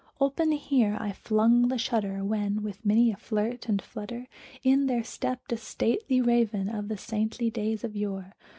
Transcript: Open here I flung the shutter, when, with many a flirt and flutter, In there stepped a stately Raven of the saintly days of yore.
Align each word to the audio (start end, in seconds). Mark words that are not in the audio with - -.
Open 0.19 0.51
here 0.53 0.97
I 0.99 1.11
flung 1.11 1.67
the 1.67 1.77
shutter, 1.77 2.23
when, 2.23 2.63
with 2.63 2.83
many 2.83 3.11
a 3.11 3.15
flirt 3.17 3.69
and 3.69 3.79
flutter, 3.79 4.25
In 4.63 4.87
there 4.87 5.03
stepped 5.03 5.51
a 5.53 5.57
stately 5.57 6.19
Raven 6.19 6.69
of 6.69 6.87
the 6.87 6.97
saintly 6.97 7.51
days 7.51 7.83
of 7.83 7.95
yore. 7.95 8.33